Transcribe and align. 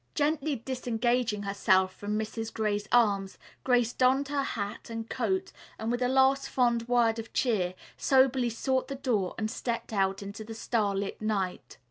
Gently 0.15 0.55
disengaging 0.55 1.43
herself 1.43 1.93
from 1.93 2.17
Mrs. 2.17 2.51
Gray's 2.51 2.87
arms, 2.91 3.37
Grace 3.63 3.93
donned 3.93 4.29
her 4.29 4.41
hat 4.41 4.89
and 4.89 5.07
coat 5.07 5.51
and, 5.77 5.91
with 5.91 6.01
a 6.01 6.07
last 6.07 6.49
fond 6.49 6.87
word 6.87 7.19
of 7.19 7.31
cheer, 7.33 7.75
soberly 7.97 8.49
sought 8.49 8.87
the 8.87 8.95
door 8.95 9.35
and 9.37 9.51
stepped 9.51 9.93
out 9.93 10.23
into 10.23 10.43
the 10.43 10.55
starlit 10.55 11.21
night. 11.21 11.77